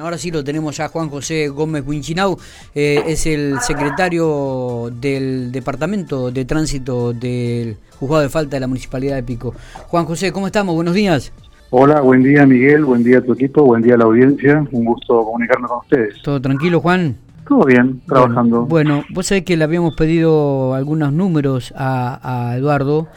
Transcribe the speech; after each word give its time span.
Ahora 0.00 0.16
sí 0.18 0.30
lo 0.30 0.44
tenemos 0.44 0.76
ya 0.76 0.88
Juan 0.88 1.08
José 1.08 1.48
Gómez 1.48 1.84
Winchinau, 1.86 2.36
eh, 2.74 3.02
es 3.06 3.26
el 3.26 3.60
secretario 3.60 4.90
del 4.92 5.50
Departamento 5.50 6.30
de 6.30 6.44
Tránsito 6.44 7.12
del 7.12 7.76
Juzgado 7.98 8.22
de 8.22 8.28
Falta 8.28 8.56
de 8.56 8.60
la 8.60 8.66
Municipalidad 8.66 9.16
de 9.16 9.22
Pico. 9.22 9.54
Juan 9.88 10.04
José, 10.04 10.32
¿cómo 10.32 10.46
estamos? 10.46 10.74
Buenos 10.74 10.94
días. 10.94 11.32
Hola, 11.70 12.00
buen 12.00 12.22
día 12.22 12.46
Miguel, 12.46 12.84
buen 12.84 13.02
día 13.02 13.18
a 13.18 13.20
tu 13.22 13.32
equipo, 13.32 13.62
buen 13.64 13.82
día 13.82 13.94
a 13.94 13.98
la 13.98 14.04
audiencia, 14.04 14.64
un 14.70 14.84
gusto 14.84 15.24
comunicarme 15.24 15.68
con 15.68 15.78
ustedes. 15.78 16.22
¿Todo 16.22 16.40
tranquilo, 16.40 16.80
Juan? 16.80 17.16
Todo 17.46 17.64
bien, 17.64 18.00
trabajando. 18.06 18.66
Bueno, 18.66 19.04
vos 19.10 19.26
sabés 19.26 19.44
que 19.44 19.56
le 19.56 19.64
habíamos 19.64 19.94
pedido 19.94 20.74
algunos 20.74 21.12
números 21.12 21.72
a, 21.76 22.50
a 22.50 22.56
Eduardo 22.56 23.08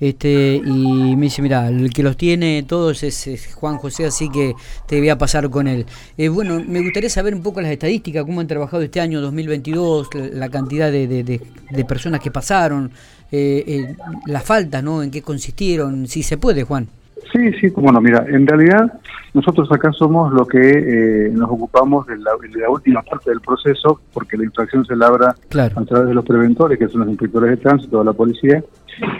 este 0.00 0.60
y 0.64 1.14
me 1.16 1.26
dice, 1.26 1.42
mira, 1.42 1.68
el 1.68 1.92
que 1.92 2.02
los 2.02 2.16
tiene 2.16 2.64
todos 2.66 3.02
es, 3.02 3.28
Juan 3.54 3.76
José, 3.76 4.06
así 4.06 4.30
que 4.30 4.54
te 4.86 4.98
voy 4.98 5.10
a 5.10 5.18
pasar 5.18 5.48
con 5.50 5.68
él. 5.68 5.86
Eh, 6.16 6.28
bueno, 6.28 6.62
me 6.66 6.80
gustaría 6.80 7.10
saber 7.10 7.34
un 7.34 7.42
poco 7.42 7.60
las 7.60 7.70
estadísticas, 7.70 8.24
cómo 8.24 8.40
han 8.40 8.46
trabajado 8.46 8.82
este 8.82 9.00
año 9.00 9.20
2022, 9.20 10.08
la 10.32 10.48
cantidad 10.48 10.90
de, 10.90 11.06
de, 11.06 11.84
personas 11.84 12.20
que 12.20 12.30
pasaron, 12.30 12.90
eh, 13.30 13.64
eh, 13.66 13.96
las 14.26 14.42
faltas, 14.42 14.82
¿no? 14.82 15.02
En 15.02 15.10
qué 15.10 15.22
consistieron, 15.22 16.08
si 16.08 16.22
se 16.22 16.38
puede, 16.38 16.64
Juan. 16.64 16.88
Sí, 17.32 17.52
sí, 17.60 17.68
bueno, 17.76 18.00
mira, 18.00 18.24
en 18.28 18.46
realidad 18.46 18.92
nosotros 19.32 19.70
acá 19.70 19.92
somos 19.92 20.32
lo 20.32 20.44
que 20.46 20.58
eh, 20.58 21.30
nos 21.30 21.50
ocupamos 21.50 22.06
de 22.06 22.18
la, 22.18 22.32
última 22.68 23.02
parte 23.02 23.30
del 23.30 23.40
proceso, 23.40 24.00
porque 24.12 24.36
la 24.36 24.44
infracción 24.44 24.84
se 24.84 24.96
labra 24.96 25.28
a 25.30 25.84
través 25.84 26.08
de 26.08 26.14
los 26.14 26.24
preventores, 26.24 26.78
que 26.78 26.88
son 26.88 27.02
los 27.02 27.10
inspectores 27.10 27.50
de 27.50 27.56
tránsito 27.58 28.00
o 28.00 28.04
la 28.04 28.12
policía, 28.12 28.62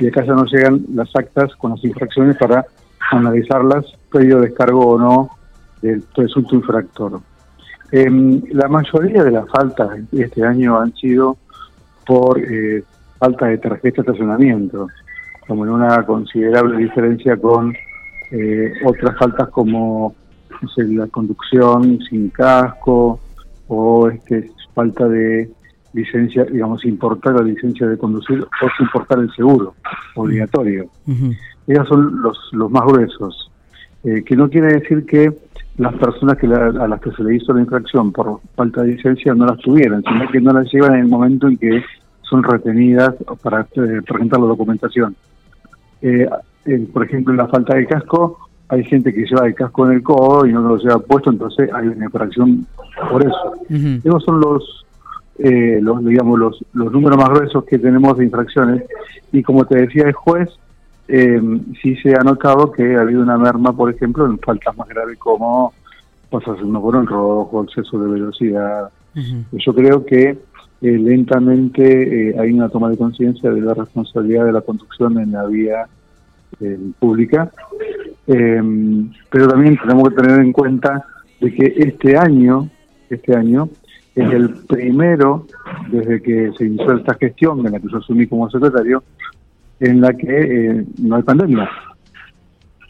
y 0.01 0.09
acá 0.09 0.25
ya 0.25 0.35
nos 0.35 0.53
llegan 0.53 0.85
las 0.95 1.15
actas 1.15 1.55
con 1.57 1.73
las 1.73 1.85
infracciones 1.85 2.37
para 2.37 2.67
analizarlas, 3.13 3.87
previo 4.11 4.41
descargo 4.41 4.87
o 4.87 4.99
no 4.99 5.31
del 5.81 6.03
presunto 6.15 6.57
infractor. 6.57 7.21
Em, 7.93 8.43
la 8.53 8.69
mayoría 8.69 9.25
de 9.25 9.31
las 9.31 9.49
faltas 9.49 9.91
este 10.13 10.45
año 10.45 10.79
han 10.79 10.93
sido 10.95 11.37
por 12.07 12.39
eh, 12.39 12.83
falta 13.19 13.47
de 13.47 13.59
tarjeta 13.59 14.03
de 14.03 14.11
estacionamiento, 14.11 14.89
como 15.47 15.65
en 15.65 15.71
una 15.71 16.05
considerable 16.05 16.79
diferencia 16.79 17.37
con 17.37 17.75
eh, 18.31 18.73
otras 18.85 19.19
faltas 19.19 19.49
como 19.49 20.15
la 20.77 21.07
conducción 21.07 21.99
sin 22.09 22.29
casco 22.31 23.19
o 23.69 24.09
este, 24.09 24.51
falta 24.75 25.09
de 25.09 25.51
licencia, 25.93 26.45
digamos, 26.45 26.85
importar 26.85 27.35
la 27.35 27.43
licencia 27.43 27.87
de 27.87 27.99
conducir 27.99 28.41
o 28.43 28.83
importar 28.83 29.19
el 29.21 29.33
seguro 29.33 29.75
obligatorio. 30.15 30.89
Esos 31.67 31.89
son 31.89 32.23
los, 32.23 32.39
los 32.53 32.71
más 32.71 32.85
gruesos, 32.85 33.51
eh, 34.05 34.23
que 34.25 34.37
no 34.37 34.49
quiere 34.49 34.79
decir 34.79 35.05
que 35.07 35.33
las 35.77 35.95
personas 35.95 36.37
que 36.37 36.47
a 36.47 36.89
las 36.89 37.01
que 37.01 37.11
se 37.13 37.25
le 37.25 37.37
hizo 37.37 37.53
la 37.53 37.61
infracción 37.61 38.13
por 38.13 38.41
falta 38.55 38.83
de 38.83 38.95
licencia 38.95 39.35
no 39.35 39.47
las 39.47 39.59
tuvieran, 39.59 40.03
sino 40.03 40.31
que 40.31 40.41
no 40.41 40.53
las 40.53 40.71
llevan 40.73 40.95
en 40.95 41.01
el 41.01 41.09
momento 41.09 41.49
en 41.49 41.57
que 41.57 41.83
son 42.23 42.43
retenidas 42.43 43.15
para 43.43 43.63
eh, 43.63 44.03
presentar 44.07 44.41
la 44.41 44.47
documentación. 44.47 45.17
Eh, 46.03 46.29
por 46.93 47.05
ejemplo, 47.05 47.33
en 47.33 47.39
la 47.39 47.49
falta 47.49 47.77
de 47.77 47.87
casco, 47.87 48.39
hay 48.69 48.85
gente 48.85 49.13
que 49.13 49.25
lleva 49.25 49.47
el 49.47 49.55
casco 49.55 49.87
en 49.87 49.93
el 49.95 50.03
codo 50.03 50.47
y 50.47 50.53
no 50.53 50.61
lo 50.61 50.77
lleva 50.77 50.99
puesto, 50.99 51.31
entonces 51.31 51.71
hay 51.73 51.89
una 51.89 52.05
infracción 52.05 52.67
por 53.11 53.23
eso. 53.23 53.55
Esos 53.69 54.23
son 54.25 54.41
los, 54.41 54.87
eh, 55.39 55.81
los 55.83 56.05
digamos, 56.05 56.39
los, 56.39 56.65
los 56.75 56.93
números 56.93 57.19
más 57.19 57.31
gruesos 57.31 57.65
que 57.65 57.79
tenemos 57.79 58.17
de 58.17 58.25
infracciones. 58.25 58.85
Y 59.33 59.43
como 59.43 59.65
te 59.65 59.81
decía 59.81 60.05
el 60.05 60.13
juez, 60.13 60.49
eh, 61.09 61.41
sí 61.83 61.97
se 61.97 62.15
ha 62.15 62.23
notado 62.23 62.71
que 62.71 62.95
ha 62.95 63.01
habido 63.01 63.23
una 63.23 63.37
merma, 63.37 63.73
por 63.73 63.93
ejemplo, 63.93 64.27
en 64.27 64.39
faltas 64.39 64.77
más 64.77 64.89
graves 64.89 65.19
como 65.19 65.73
pasas 66.31 66.63
uno 66.63 66.81
por 66.81 66.95
en 66.95 67.07
rojo, 67.07 67.65
exceso 67.65 67.99
de 67.99 68.11
velocidad. 68.13 68.91
Yo 69.53 69.75
creo 69.75 70.07
que 70.07 70.29
eh, 70.29 70.39
lentamente 70.81 72.31
eh, 72.31 72.37
hay 72.39 72.53
una 72.53 72.69
toma 72.69 72.89
de 72.89 72.97
conciencia 72.97 73.51
de 73.51 73.61
la 73.61 73.75
responsabilidad 73.75 74.47
de 74.47 74.53
la 74.53 74.61
conducción 74.61 75.19
en 75.19 75.33
la 75.33 75.45
vía 75.47 75.89
pública, 76.99 77.51
pero 78.27 79.49
también 79.49 79.79
tenemos 79.79 80.09
que 80.09 80.15
tener 80.17 80.41
en 80.41 80.53
cuenta 80.53 81.05
de 81.41 81.55
que 81.55 81.75
este 81.77 82.17
año, 82.17 82.69
este 83.09 83.35
año 83.35 83.69
es 84.15 84.33
el 84.33 84.51
primero 84.69 85.47
desde 85.91 86.21
que 86.21 86.53
se 86.57 86.67
inició 86.67 86.97
esta 86.97 87.15
gestión 87.15 87.65
en 87.65 87.73
la 87.73 87.81
que 87.81 87.89
yo 87.89 87.99
asumí 87.99 88.27
como 88.27 88.51
secretario, 88.51 89.03
en 89.79 90.01
la 90.01 90.13
que 90.13 90.27
eh, 90.29 90.85
no 90.99 91.17
hay 91.17 91.23
pandemia. 91.23 91.69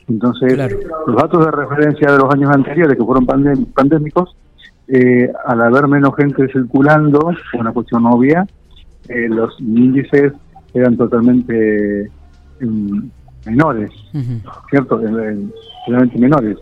Entonces, 0.09 0.59
los 1.06 1.16
datos 1.16 1.44
de 1.44 1.50
referencia 1.53 2.10
de 2.10 2.19
los 2.19 2.34
años 2.34 2.50
anteriores 2.50 2.97
que 2.97 3.04
fueron 3.04 3.26
pandémicos, 3.26 4.37
eh, 4.88 5.31
al 5.47 5.62
haber 5.62 5.87
menos 5.87 6.16
gente 6.16 6.49
circulando, 6.49 7.32
una 7.56 7.72
cuestión 7.72 8.06
obvia, 8.06 8.44
eh, 9.09 9.28
los 9.28 9.59
índices 9.60 10.32
eran 10.75 10.97
totalmente 10.97 12.10
menores, 13.46 13.90
¿cierto? 14.70 14.98
Realmente 14.98 16.18
menores. 16.18 16.56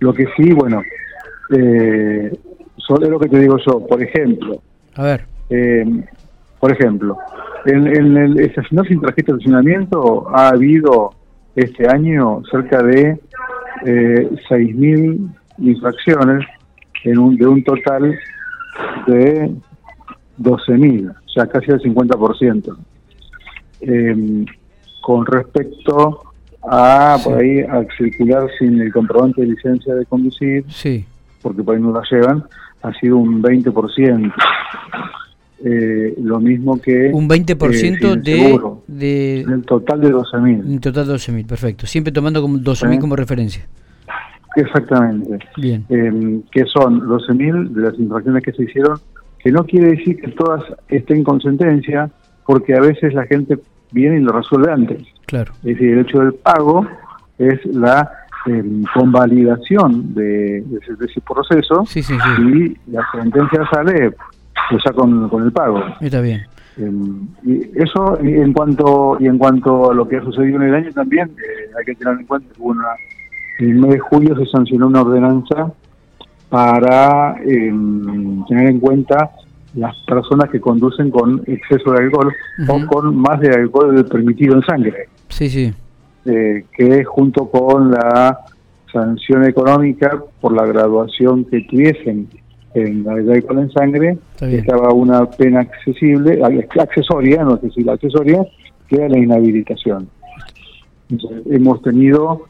Lo 0.00 0.12
que 0.12 0.26
sí, 0.36 0.52
bueno, 0.52 0.82
eh, 1.50 2.30
es 2.76 3.08
lo 3.08 3.18
que 3.18 3.28
te 3.28 3.38
digo 3.38 3.56
yo, 3.66 3.86
por 3.86 4.02
ejemplo. 4.02 4.60
A 4.94 5.02
ver. 5.02 5.26
Eh, 5.50 5.84
por 6.60 6.72
ejemplo, 6.72 7.16
en, 7.66 7.86
el 7.86 8.40
estacionar 8.40 8.86
sin 8.86 9.00
tarjeta 9.00 9.32
de 9.32 9.38
estacionamiento 9.38 10.28
ha 10.34 10.48
habido 10.48 11.14
este 11.54 11.88
año 11.88 12.42
cerca 12.50 12.82
de 12.82 13.18
eh, 13.86 14.28
6.000 14.50 15.34
infracciones 15.58 16.44
en 17.04 17.18
un, 17.18 17.36
de 17.36 17.46
un 17.46 17.62
total 17.62 18.18
de 19.06 19.50
12.000, 20.40 21.10
o 21.10 21.28
sea, 21.28 21.46
casi 21.46 21.70
el 21.70 21.80
50%. 21.80 22.76
Eh, 23.80 24.44
con 25.08 25.24
respecto 25.24 26.20
a 26.62 27.16
por 27.24 27.38
ahí 27.38 27.60
a 27.60 27.82
circular 27.96 28.46
sin 28.58 28.78
el 28.78 28.92
comprobante 28.92 29.40
de 29.40 29.46
licencia 29.46 29.94
de 29.94 30.04
conducir, 30.04 30.66
sí. 30.68 31.02
porque 31.40 31.62
por 31.62 31.74
ahí 31.74 31.80
no 31.80 31.92
la 31.92 32.02
llevan, 32.10 32.44
ha 32.82 32.92
sido 33.00 33.16
un 33.16 33.42
20%. 33.42 34.34
Eh, 35.64 36.14
lo 36.22 36.38
mismo 36.40 36.78
que... 36.78 37.10
Un 37.10 37.26
20% 37.26 37.56
eh, 37.56 38.20
de, 38.20 38.60
de... 38.86 39.40
El 39.40 39.62
total 39.62 40.02
de 40.02 40.12
12.000. 40.12 40.72
En 40.72 40.78
total 40.78 41.06
de 41.06 41.14
12.000, 41.14 41.46
perfecto. 41.46 41.86
Siempre 41.86 42.12
tomando 42.12 42.42
como 42.42 42.58
12.000 42.58 43.00
como 43.00 43.16
referencia. 43.16 43.66
Exactamente. 44.56 45.38
Bien. 45.56 45.86
Eh, 45.88 46.42
que 46.52 46.66
son 46.66 47.00
12.000 47.00 47.70
de 47.70 47.80
las 47.80 47.98
infracciones 47.98 48.42
que 48.42 48.52
se 48.52 48.64
hicieron, 48.64 48.98
que 49.42 49.50
no 49.50 49.64
quiere 49.64 49.96
decir 49.96 50.20
que 50.20 50.28
todas 50.32 50.62
estén 50.90 51.24
con 51.24 51.40
sentencia, 51.40 52.10
porque 52.44 52.74
a 52.74 52.80
veces 52.80 53.14
la 53.14 53.24
gente 53.24 53.58
viene 53.92 54.18
y 54.18 54.20
lo 54.20 54.32
resuelve 54.32 54.72
antes. 54.72 55.02
Claro. 55.26 55.52
Es 55.58 55.74
decir, 55.74 55.92
el 55.92 56.00
hecho 56.00 56.20
del 56.20 56.34
pago 56.34 56.86
es 57.38 57.64
la 57.66 58.10
convalidación 58.94 60.14
de, 60.14 60.62
de, 60.62 61.06
ese 61.06 61.20
proceso 61.20 61.84
y 61.94 62.76
la 62.90 63.06
sentencia 63.12 63.68
sale 63.70 64.12
pues, 64.70 64.82
ya 64.84 64.92
con, 64.92 65.28
con 65.28 65.42
el 65.44 65.52
pago. 65.52 65.82
Está 66.00 66.20
bien. 66.20 66.46
Em, 66.78 67.26
y 67.42 67.82
eso 67.82 68.18
y 68.22 68.34
en 68.34 68.52
cuanto 68.52 69.16
y 69.18 69.26
en 69.26 69.36
cuanto 69.36 69.90
a 69.90 69.94
lo 69.94 70.06
que 70.06 70.16
ha 70.16 70.22
sucedido 70.22 70.62
en 70.62 70.68
el 70.68 70.74
año 70.76 70.92
también 70.92 71.28
eh, 71.30 71.70
hay 71.76 71.84
que 71.84 71.96
tener 71.96 72.20
en 72.20 72.26
cuenta 72.26 72.54
que 72.54 72.62
una, 72.62 72.86
el 73.58 73.74
mes 73.74 73.90
de 73.94 73.98
julio 73.98 74.36
se 74.36 74.46
sancionó 74.46 74.86
una 74.86 75.02
ordenanza 75.02 75.72
para 76.48 77.36
em, 77.44 78.44
tener 78.46 78.68
en 78.68 78.78
cuenta 78.78 79.30
las 79.78 79.96
personas 80.06 80.50
que 80.50 80.60
conducen 80.60 81.10
con 81.10 81.42
exceso 81.46 81.92
de 81.92 82.04
alcohol 82.04 82.32
o 82.68 82.86
con 82.86 83.16
más 83.16 83.40
de 83.40 83.50
alcohol 83.50 84.04
permitido 84.06 84.56
en 84.56 84.62
sangre. 84.62 85.08
Sí, 85.28 85.48
sí. 85.48 85.72
Eh, 86.24 86.64
que 86.76 87.04
junto 87.04 87.48
con 87.48 87.92
la 87.92 88.38
sanción 88.92 89.44
económica 89.44 90.22
por 90.40 90.52
la 90.52 90.66
graduación 90.66 91.44
que 91.44 91.60
tuviesen 91.62 92.28
en 92.74 93.04
la 93.04 93.14
de 93.14 93.34
alcohol 93.34 93.60
en 93.60 93.70
sangre, 93.70 94.18
estaba 94.40 94.92
una 94.92 95.24
pena 95.26 95.60
accesible, 95.60 96.40
accesoria, 96.78 97.44
no 97.44 97.58
sé 97.58 97.70
si 97.70 97.82
la 97.82 97.92
accesoria, 97.94 98.44
que 98.88 98.96
era 98.96 99.08
la 99.08 99.18
inhabilitación. 99.18 100.08
hemos 101.50 101.82
tenido 101.82 102.46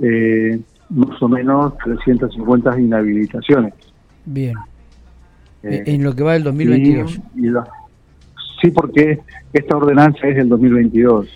eh, 0.00 0.58
más 0.90 1.20
o 1.20 1.28
menos 1.28 1.76
350 1.78 2.80
inhabilitaciones. 2.80 3.74
Bien. 4.24 4.54
Eh, 5.62 5.82
en 5.86 6.04
lo 6.04 6.14
que 6.14 6.22
va 6.22 6.34
del 6.34 6.44
2022. 6.44 7.20
sí, 8.60 8.70
porque 8.70 9.18
esta 9.52 9.76
ordenanza 9.76 10.28
es 10.28 10.36
del 10.36 10.48
2022 10.48 11.28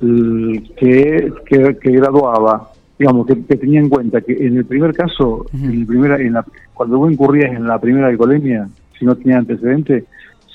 que, 0.00 1.32
que, 1.46 1.90
graduaba, 1.90 2.72
digamos, 2.98 3.26
que, 3.26 3.36
tenía 3.36 3.80
en 3.80 3.88
cuenta 3.88 4.20
que 4.20 4.32
en 4.32 4.56
el 4.56 4.64
primer 4.64 4.94
caso, 4.94 5.46
en 5.52 5.86
primera, 5.86 6.16
en 6.16 6.32
la, 6.32 6.44
cuando 6.72 6.98
vos 6.98 7.12
incurrías 7.12 7.52
en 7.54 7.66
la 7.66 7.78
primera 7.78 8.06
alcoholemia, 8.08 8.68
si 8.98 9.04
no 9.04 9.14
tenía 9.14 9.38
antecedente, 9.38 10.04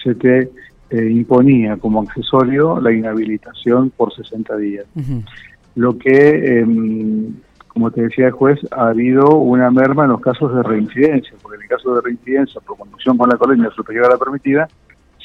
se 0.03 0.15
te 0.15 0.49
eh, 0.89 1.09
imponía 1.11 1.77
como 1.77 2.01
accesorio 2.01 2.79
la 2.79 2.91
inhabilitación 2.91 3.91
por 3.91 4.13
60 4.13 4.57
días. 4.57 4.85
Lo 5.75 5.97
que 5.97 6.59
em, 6.59 7.33
como 7.75 7.91
te 7.91 8.03
decía 8.03 8.27
el 8.27 8.31
juez, 8.31 8.57
ha 8.71 8.87
habido 8.87 9.35
una 9.35 9.69
merma 9.69 10.05
en 10.05 10.11
los 10.11 10.21
casos 10.21 10.55
de 10.55 10.63
reincidencia, 10.63 11.33
porque 11.41 11.57
en 11.57 11.63
el 11.63 11.67
caso 11.67 11.93
de 11.93 12.01
reincidencia 12.03 12.61
por 12.61 12.77
conducción 12.77 13.17
con 13.17 13.27
la 13.27 13.35
colonia 13.35 13.69
superior 13.75 14.05
a 14.05 14.09
la 14.11 14.17
permitida, 14.17 14.65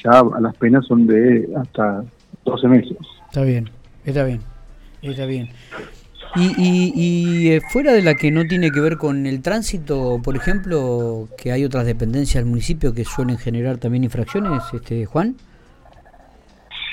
ya 0.02 0.20
las 0.40 0.56
penas 0.56 0.84
son 0.84 1.06
de 1.06 1.48
hasta 1.56 2.02
12 2.44 2.66
meses. 2.66 2.96
Está 3.28 3.42
bien, 3.42 3.70
está 4.04 4.24
bien, 4.24 4.40
está 5.00 5.26
bien. 5.26 5.48
Y, 6.34 6.52
y, 6.58 7.50
eh, 7.52 7.60
fuera 7.70 7.92
de 7.92 8.02
la 8.02 8.16
que 8.16 8.32
no 8.32 8.44
tiene 8.44 8.72
que 8.72 8.80
ver 8.80 8.96
con 8.96 9.26
el 9.26 9.42
tránsito, 9.42 10.20
por 10.20 10.34
ejemplo, 10.34 11.28
que 11.38 11.52
hay 11.52 11.64
otras 11.64 11.86
dependencias 11.86 12.42
del 12.42 12.50
municipio 12.50 12.92
que 12.92 13.04
suelen 13.04 13.38
generar 13.38 13.78
también 13.78 14.02
infracciones, 14.02 14.60
este 14.72 15.06
Juan. 15.06 15.36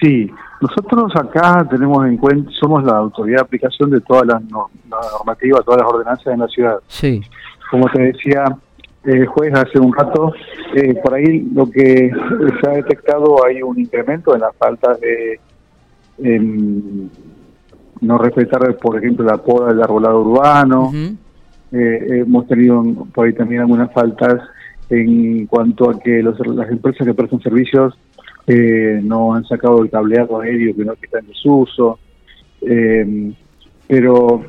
Sí, 0.01 0.29
nosotros 0.61 1.11
acá 1.15 1.67
tenemos 1.69 2.05
en 2.05 2.17
cuenta, 2.17 2.51
somos 2.59 2.83
la 2.83 2.97
autoridad 2.97 3.37
de 3.37 3.43
aplicación 3.43 3.89
de 3.89 4.01
todas 4.01 4.25
las 4.27 4.41
normativas, 4.43 5.65
todas 5.65 5.81
las 5.81 5.91
ordenanzas 5.91 6.27
en 6.27 6.39
la 6.39 6.47
ciudad. 6.47 6.77
Sí. 6.87 7.21
Como 7.71 7.89
te 7.89 8.01
decía 8.01 8.45
el 9.03 9.25
juez 9.25 9.53
hace 9.53 9.79
un 9.79 9.93
rato, 9.93 10.33
eh, 10.75 10.95
por 11.01 11.13
ahí 11.13 11.47
lo 11.53 11.69
que 11.69 12.11
se 12.61 12.69
ha 12.69 12.73
detectado 12.73 13.45
hay 13.45 13.61
un 13.61 13.79
incremento 13.79 14.35
en 14.35 14.41
las 14.41 14.55
faltas 14.55 14.99
de 14.99 15.39
no 18.01 18.17
respetar, 18.17 18.75
por 18.77 18.97
ejemplo, 18.97 19.25
la 19.25 19.37
poda 19.37 19.69
del 19.69 19.81
arbolado 19.81 20.21
urbano. 20.21 20.91
Eh, 21.71 22.21
hemos 22.21 22.47
tenido 22.47 22.83
por 23.13 23.25
ahí 23.25 23.33
también 23.33 23.61
algunas 23.61 23.91
faltas 23.91 24.41
en 24.89 25.45
cuanto 25.47 25.89
a 25.89 25.99
que 25.99 26.23
las 26.23 26.69
empresas 26.69 27.05
que 27.05 27.13
prestan 27.13 27.41
servicios 27.41 27.97
eh, 28.47 28.99
no 29.03 29.33
han 29.33 29.45
sacado 29.45 29.83
el 29.83 29.89
cableado 29.89 30.39
aéreo 30.39 30.75
que 30.75 30.85
no 30.85 30.93
está 30.93 31.19
en 31.19 31.27
desuso. 31.27 31.99
Eh, 32.61 33.33
pero 33.87 34.43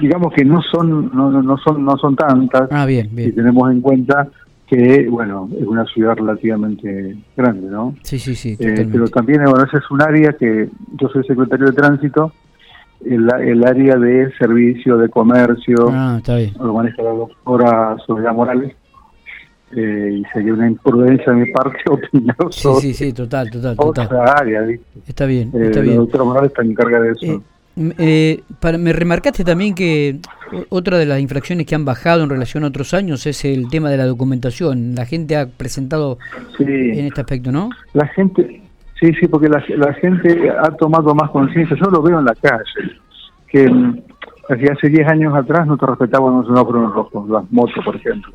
digamos 0.00 0.32
que 0.32 0.44
no 0.44 0.60
son 0.62 1.10
no, 1.14 1.42
no 1.42 1.58
son 1.58 1.84
no 1.84 1.96
son 1.96 2.14
tantas 2.14 2.68
ah, 2.70 2.86
bien, 2.86 3.08
bien. 3.12 3.30
si 3.30 3.34
tenemos 3.34 3.70
en 3.72 3.80
cuenta 3.80 4.28
que 4.68 5.08
bueno 5.08 5.48
es 5.58 5.66
una 5.66 5.84
ciudad 5.86 6.14
relativamente 6.14 7.16
grande 7.36 7.68
no 7.70 7.94
sí 8.02 8.18
sí 8.18 8.36
sí 8.36 8.56
pero 8.58 9.08
también 9.08 9.42
bueno 9.44 9.64
ese 9.64 9.78
es 9.78 9.90
un 9.90 10.02
área 10.02 10.32
que 10.34 10.68
yo 11.00 11.08
soy 11.08 11.24
secretario 11.24 11.66
de 11.66 11.72
tránsito 11.72 12.32
el, 13.04 13.64
área 13.64 13.96
de 13.96 14.32
servicio, 14.38 14.96
de 14.96 15.08
comercio, 15.08 15.88
ah, 15.90 16.16
está 16.18 16.36
bien. 16.36 16.54
lo 16.58 16.72
maneja 16.72 17.02
la 17.02 17.10
doctora 17.10 17.96
Soledad 18.06 18.32
Morales, 18.32 18.74
eh, 19.72 20.20
y 20.20 20.24
sería 20.32 20.54
una 20.54 20.68
imprudencia 20.68 21.32
de 21.32 21.38
mi 21.38 21.50
parte 21.50 21.78
opinar 21.90 22.36
Sí, 22.50 22.68
sí, 22.80 22.94
sí, 22.94 23.12
total, 23.12 23.50
total, 23.50 23.76
total. 23.76 24.08
área, 24.26 24.62
Está 25.06 25.26
bien, 25.26 25.50
eh, 25.54 25.66
está 25.66 25.80
bien. 25.80 25.94
La 25.94 26.00
doctora 26.00 26.24
Morales 26.24 26.50
está 26.50 26.62
encarga 26.62 27.00
de 27.00 27.10
eso. 27.12 27.42
Eh, 27.76 28.42
para, 28.60 28.78
me 28.78 28.92
remarcaste 28.92 29.42
también 29.42 29.74
que 29.74 30.20
otra 30.68 30.96
de 30.96 31.06
las 31.06 31.18
infracciones 31.18 31.66
que 31.66 31.74
han 31.74 31.84
bajado 31.84 32.22
en 32.22 32.30
relación 32.30 32.62
a 32.62 32.68
otros 32.68 32.94
años 32.94 33.26
es 33.26 33.44
el 33.44 33.68
tema 33.68 33.90
de 33.90 33.96
la 33.96 34.06
documentación. 34.06 34.94
La 34.94 35.06
gente 35.06 35.36
ha 35.36 35.46
presentado 35.46 36.18
en 36.60 37.06
este 37.06 37.20
aspecto, 37.20 37.50
¿no? 37.50 37.70
La 37.94 38.06
gente, 38.06 38.62
Sí, 39.00 39.12
sí, 39.20 39.26
porque 39.26 39.48
la, 39.48 39.60
gente 39.94 40.50
ha 40.50 40.70
tomado 40.70 41.14
más 41.14 41.30
conciencia. 41.30 41.76
Yo 41.76 41.90
lo 41.90 42.00
veo 42.00 42.20
en 42.20 42.24
la 42.24 42.34
calle, 42.34 42.64
que 43.48 43.68
mm, 43.68 44.02
hace 44.48 44.88
10 44.88 45.08
años 45.08 45.34
atrás 45.34 45.66
no 45.66 45.76
te 45.76 45.86
respetaban 45.86 46.38
los 46.38 46.46
semáforos 46.46 46.94
rojos, 46.94 47.28
las 47.28 47.50
motos, 47.50 47.84
por 47.84 47.96
ejemplo. 47.96 48.32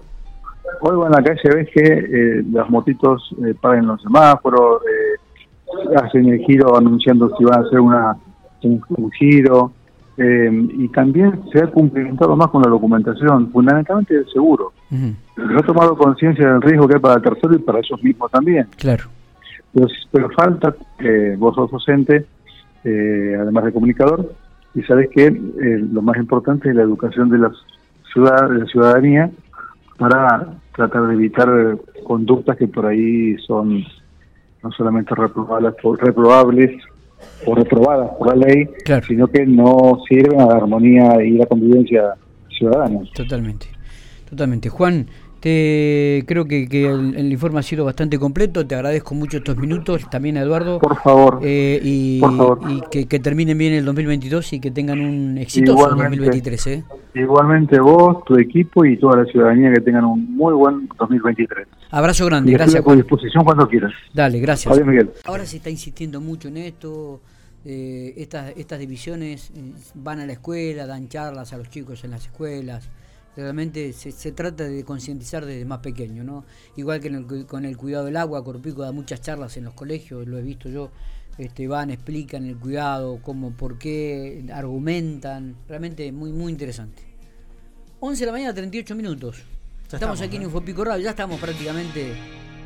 Hoy 0.81 1.05
en 1.05 1.11
la 1.11 1.21
calle 1.21 1.49
ves 1.55 1.69
que 1.73 1.81
eh, 1.83 2.43
las 2.51 2.69
motitos 2.69 3.35
eh, 3.45 3.55
los 3.81 4.01
semáforos, 4.01 4.81
eh, 4.83 5.95
hacen 5.95 6.29
el 6.29 6.39
giro 6.39 6.77
anunciando 6.77 7.35
si 7.37 7.43
van 7.43 7.59
a 7.59 7.67
hacer 7.67 7.79
una, 7.79 8.17
un, 8.63 9.11
giro, 9.11 9.71
eh, 10.17 10.49
y 10.51 10.87
también 10.89 11.41
se 11.51 11.59
ha 11.59 11.67
cumplimentado 11.67 12.35
más 12.35 12.47
con 12.47 12.61
la 12.61 12.69
documentación, 12.69 13.51
fundamentalmente 13.51 14.15
el 14.15 14.27
seguro. 14.31 14.73
Se 14.89 15.55
ha 15.55 15.65
tomado 15.65 15.95
conciencia 15.97 16.53
del 16.53 16.61
riesgo 16.61 16.87
que 16.87 16.95
hay 16.95 17.01
para 17.01 17.15
el 17.15 17.21
tercero 17.21 17.55
y 17.55 17.59
para 17.59 17.79
ellos 17.79 18.03
mismos 18.03 18.31
también. 18.31 18.67
Claro. 18.77 19.05
Pero, 20.11 20.29
falta, 20.31 20.75
eh, 20.99 21.35
vos 21.37 21.55
sos 21.55 21.71
docente, 21.71 22.25
además 22.83 23.65
de 23.65 23.73
comunicador, 23.73 24.33
y 24.73 24.81
sabes 24.83 25.09
que 25.09 25.29
lo 25.29 26.01
más 26.01 26.17
importante 26.17 26.69
es 26.69 26.75
la 26.75 26.83
educación 26.83 27.29
de 27.29 27.37
la, 27.37 27.51
ciudad, 28.11 28.49
de 28.49 28.59
la 28.59 28.65
ciudadanía 28.65 29.29
para 29.99 30.47
tratar 30.75 31.07
de 31.07 31.13
evitar 31.13 31.77
conductas 32.05 32.57
que 32.57 32.67
por 32.67 32.85
ahí 32.85 33.37
son 33.45 33.83
no 34.63 34.71
solamente 34.71 35.13
reprobables, 35.13 35.73
reprobables 35.99 36.81
o 37.45 37.53
reprobadas 37.53 38.11
por 38.17 38.35
la 38.35 38.47
ley, 38.47 38.69
sino 39.07 39.27
que 39.27 39.45
no 39.45 40.01
sirven 40.07 40.39
a 40.39 40.45
la 40.45 40.55
armonía 40.55 41.23
y 41.23 41.31
la 41.31 41.45
convivencia 41.45 42.15
ciudadana. 42.57 43.01
Totalmente, 43.13 43.67
totalmente. 44.29 44.69
Juan, 44.69 45.07
te, 45.39 46.23
creo 46.27 46.45
que, 46.45 46.63
el, 46.63 47.31
informe 47.31 47.59
ha 47.59 47.63
sido 47.63 47.85
bastante 47.85 48.19
completo. 48.19 48.65
Te 48.67 48.75
agradezco 48.75 49.15
mucho 49.15 49.37
estos 49.37 49.57
minutos. 49.57 50.09
También 50.09 50.37
a 50.37 50.41
Eduardo. 50.41 50.79
Por 50.79 50.97
favor. 50.97 51.39
Eh, 51.43 51.79
y, 51.81 52.21
que, 52.91 53.19
terminen 53.19 53.57
bien 53.57 53.73
el 53.73 53.85
2022 53.85 54.53
y 54.53 54.59
que 54.59 54.71
tengan 54.71 54.99
un 54.99 55.37
exitoso 55.37 55.89
2023. 55.89 56.67
¿eh? 56.67 56.83
Igualmente 57.15 57.79
vos, 57.79 58.23
tu 58.25 58.37
equipo 58.37 58.85
y 58.85 58.97
toda 58.97 59.23
la 59.23 59.25
ciudadanía 59.25 59.71
que 59.73 59.81
tengan 59.81 60.05
un 60.05 60.35
muy 60.35 60.53
buen 60.53 60.89
2023. 60.97 61.67
Abrazo 61.91 62.25
grande. 62.25 62.51
gracias. 62.51 62.85
A 62.85 62.95
disposición 62.95 63.43
cuando 63.43 63.67
quieras. 63.67 63.93
Dale, 64.13 64.39
gracias. 64.39 64.85
Miguel. 64.85 65.11
Ahora 65.25 65.45
se 65.45 65.57
está 65.57 65.69
insistiendo 65.69 66.19
mucho 66.21 66.49
en 66.49 66.57
esto. 66.57 67.21
Eh, 67.65 68.13
estas, 68.17 68.53
estas 68.55 68.79
divisiones 68.79 69.51
van 69.93 70.19
a 70.19 70.25
la 70.25 70.33
escuela, 70.33 70.87
dan 70.87 71.09
charlas 71.09 71.51
a 71.51 71.57
los 71.57 71.69
chicos 71.69 72.03
en 72.05 72.11
las 72.11 72.25
escuelas 72.25 72.89
realmente 73.41 73.93
se, 73.93 74.11
se 74.11 74.31
trata 74.31 74.63
de 74.63 74.83
concientizar 74.83 75.45
desde 75.45 75.65
más 75.65 75.79
pequeño, 75.79 76.23
¿no? 76.23 76.45
Igual 76.75 76.99
que 76.99 77.45
con 77.45 77.65
el 77.65 77.77
cuidado 77.77 78.05
del 78.05 78.17
agua, 78.17 78.43
Corpico 78.43 78.81
da 78.81 78.91
muchas 78.91 79.21
charlas 79.21 79.57
en 79.57 79.65
los 79.65 79.73
colegios, 79.73 80.27
lo 80.27 80.37
he 80.37 80.41
visto 80.41 80.69
yo, 80.69 80.91
este, 81.37 81.67
van, 81.67 81.89
explican 81.89 82.45
el 82.45 82.57
cuidado, 82.57 83.19
cómo, 83.21 83.51
por 83.51 83.77
qué, 83.77 84.43
argumentan, 84.53 85.55
realmente 85.67 86.11
muy, 86.11 86.31
muy 86.31 86.51
interesante. 86.51 87.01
11 88.01 88.19
de 88.19 88.25
la 88.25 88.31
mañana, 88.31 88.53
38 88.53 88.95
minutos. 88.95 89.37
Estamos, 89.91 90.21
aquí 90.21 90.35
en 90.35 90.43
Infopico 90.43 90.83
Radio, 90.83 91.03
ya 91.03 91.11
estamos 91.11 91.39
prácticamente 91.39 92.13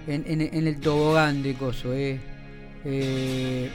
en, 0.07 0.41
el 0.67 0.79
tobogán 0.79 1.41
de 1.41 1.53
Coso, 1.53 1.93
¿eh? 1.93 2.19
eh 2.83 3.69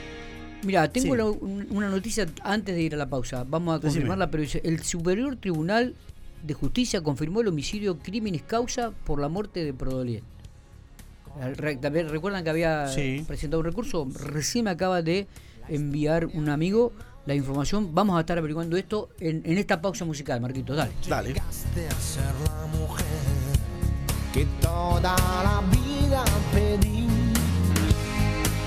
mira, 0.63 0.87
tengo 0.89 1.33
una 1.71 1.89
noticia 1.89 2.27
antes 2.43 2.75
de 2.75 2.81
ir 2.81 2.93
a 2.93 2.97
la 2.97 3.09
pausa. 3.09 3.43
Vamos 3.47 3.77
a 3.77 3.81
confirmarla, 3.81 4.29
pero 4.29 4.43
dice, 4.43 4.61
el 4.63 4.83
Superior 4.83 5.35
Tribunal 5.37 5.95
de 6.43 6.53
Justicia 6.53 7.01
confirmó 7.01 7.41
el 7.41 7.47
homicidio 7.47 7.99
crímenes 7.99 8.43
causa 8.43 8.91
por 8.91 9.19
la 9.19 9.27
muerte 9.27 9.63
de 9.63 9.73
Prodoliet. 9.73 10.23
¿Recuerdan 11.55 12.43
que 12.43 12.49
había 12.49 12.87
presentado 13.27 13.59
un 13.59 13.65
recurso? 13.65 14.07
Recién 14.13 14.65
me 14.65 14.71
acaba 14.71 15.01
de 15.01 15.27
enviar 15.67 16.25
un 16.25 16.49
amigo 16.49 16.91
la 17.25 17.35
información. 17.35 17.93
Vamos 17.93 18.17
a 18.17 18.21
estar 18.21 18.37
averiguando 18.37 18.75
esto 18.75 19.09
en, 19.19 19.45
esta 19.45 19.79
pausa 19.79 20.03
musical, 20.05 20.41
Marquito. 20.41 20.75
Dale. 20.75 20.91
Dale. 21.07 21.33
Que 24.33 24.45
toda 24.61 25.15
la 25.43 25.61
vida 25.69 26.23
pedí. 26.51 27.07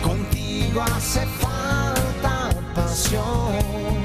Contigo 0.02 0.82
hace 0.82 1.26
falta 1.26 2.50
pasión 2.74 4.01